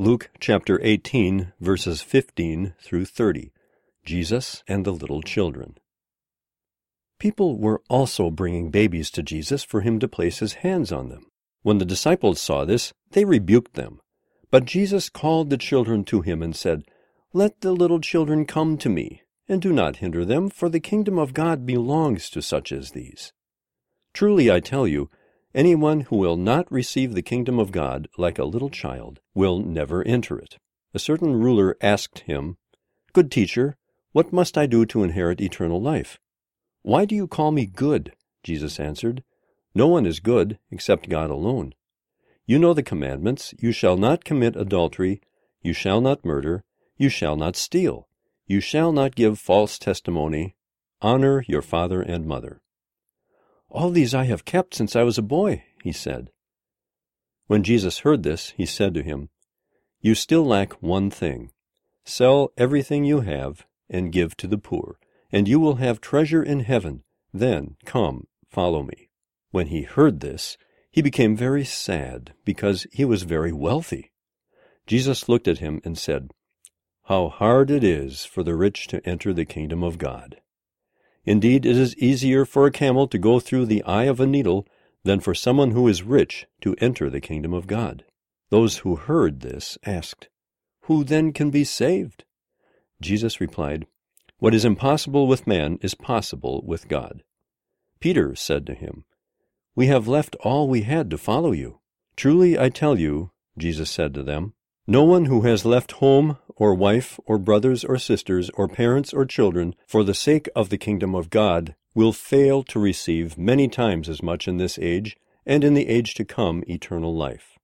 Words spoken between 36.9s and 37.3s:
do you